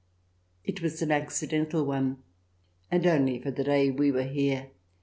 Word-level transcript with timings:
It 0.63 0.81
was 0.81 1.03
an 1.03 1.11
accidental 1.11 1.85
one, 1.85 2.23
and 2.89 3.05
only 3.05 3.39
for 3.39 3.51
the 3.51 3.63
day 3.63 3.91
we 3.91 4.11
were 4.11 4.23
here. 4.23 4.71